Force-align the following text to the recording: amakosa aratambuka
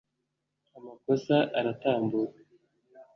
amakosa 0.77 1.35
aratambuka 1.59 2.39